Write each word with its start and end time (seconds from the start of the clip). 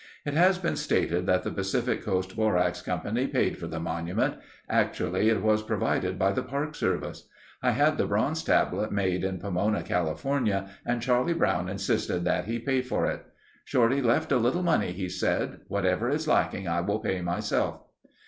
It 0.25 0.33
has 0.33 0.57
been 0.57 0.77
stated 0.77 1.27
that 1.27 1.43
the 1.43 1.51
Pacific 1.51 2.01
Coast 2.03 2.35
Borax 2.35 2.81
Company 2.81 3.27
paid 3.27 3.59
for 3.59 3.67
the 3.67 3.79
monument. 3.79 4.33
Actually 4.67 5.29
it 5.29 5.43
was 5.43 5.61
provided 5.61 6.17
by 6.17 6.31
the 6.31 6.41
Park 6.41 6.73
Service. 6.73 7.27
I 7.61 7.69
had 7.69 7.99
the 7.99 8.07
bronze 8.07 8.43
tablet 8.43 8.91
made 8.91 9.23
in 9.23 9.37
Pomona, 9.37 9.83
California, 9.83 10.71
and 10.87 11.03
Charlie 11.03 11.33
Brown 11.35 11.69
insisted 11.69 12.25
that 12.25 12.45
he 12.45 12.57
pay 12.57 12.81
for 12.81 13.05
it. 13.05 13.23
"Shorty 13.63 14.01
left 14.01 14.31
a 14.31 14.37
little 14.37 14.63
money," 14.63 14.91
he 14.91 15.07
said. 15.07 15.59
"Whatever 15.67 16.09
is 16.09 16.27
lacking, 16.27 16.67
I 16.67 16.81
will 16.81 16.97
pay 16.97 17.21
myself." 17.21 17.81